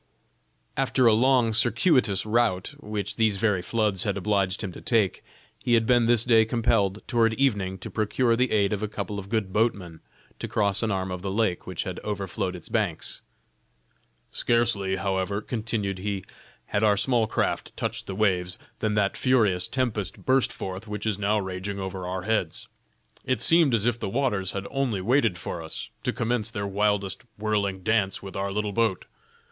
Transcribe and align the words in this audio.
After 0.75 1.05
a 1.05 1.13
long, 1.13 1.53
circuitous 1.53 2.25
route, 2.25 2.73
which 2.79 3.17
these 3.17 3.37
very 3.37 3.61
floods 3.61 4.01
had 4.01 4.17
obliged 4.17 4.63
him 4.63 4.71
to 4.71 4.81
take, 4.81 5.23
he 5.63 5.75
had 5.75 5.85
been 5.85 6.07
this 6.07 6.25
day 6.25 6.43
compelled, 6.43 7.03
toward 7.07 7.35
evening, 7.35 7.77
to 7.77 7.91
procure 7.91 8.35
the 8.35 8.51
aid 8.51 8.73
of 8.73 8.81
a 8.81 8.87
couple 8.87 9.19
of 9.19 9.29
good 9.29 9.53
boatmen 9.53 9.99
to 10.39 10.47
cross 10.47 10.81
an 10.81 10.89
arm 10.89 11.11
of 11.11 11.21
the 11.21 11.29
lake, 11.29 11.67
which 11.67 11.83
had 11.83 11.99
overflowed 11.99 12.55
its 12.55 12.67
banks. 12.67 13.21
"Scarcely 14.31 14.95
however," 14.95 15.39
continued 15.39 15.99
he, 15.99 16.23
"had 16.65 16.83
our 16.83 16.97
small 16.97 17.27
craft 17.27 17.77
touched 17.77 18.07
the 18.07 18.15
waves, 18.15 18.57
than 18.79 18.95
that 18.95 19.15
furious 19.15 19.67
tempest 19.67 20.25
burst 20.25 20.51
forth 20.51 20.87
which 20.87 21.05
is 21.05 21.19
now 21.19 21.37
raging 21.39 21.77
over 21.77 22.07
our 22.07 22.23
heads. 22.23 22.67
It 23.23 23.39
seemed 23.39 23.75
as 23.75 23.85
if 23.85 23.99
the 23.99 24.09
waters 24.09 24.53
had 24.53 24.65
only 24.71 24.99
waited 25.01 25.37
for 25.37 25.61
us, 25.61 25.91
to 26.01 26.11
commence 26.11 26.49
their 26.49 26.65
wildest 26.65 27.21
whirling 27.37 27.83
dance 27.83 28.23
with 28.23 28.35
our 28.35 28.51
little 28.51 28.73
boat. 28.73 29.05